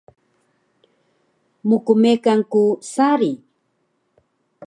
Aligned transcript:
Mkmekan 1.67 2.39
ku 2.51 2.63
sari 2.91 3.31